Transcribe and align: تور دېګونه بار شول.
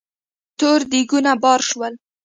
تور 0.59 0.79
دېګونه 0.91 1.31
بار 1.41 1.59
شول. 1.69 1.93